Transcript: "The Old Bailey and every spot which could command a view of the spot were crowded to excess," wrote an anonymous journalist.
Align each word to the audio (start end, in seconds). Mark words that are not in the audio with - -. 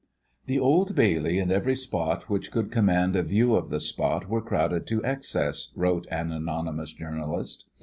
"The 0.47 0.57
Old 0.57 0.95
Bailey 0.95 1.37
and 1.37 1.51
every 1.51 1.75
spot 1.75 2.27
which 2.27 2.49
could 2.49 2.71
command 2.71 3.15
a 3.15 3.21
view 3.21 3.53
of 3.53 3.69
the 3.69 3.79
spot 3.79 4.27
were 4.27 4.41
crowded 4.41 4.87
to 4.87 5.05
excess," 5.05 5.71
wrote 5.75 6.07
an 6.09 6.31
anonymous 6.31 6.91
journalist. 6.91 7.65